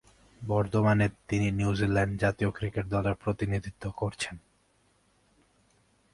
[0.41, 4.35] বর্তমানে তিনি নিউজিল্যান্ড জাতীয় ক্রিকেট দলের প্রতিনিধিত্ব করছেন।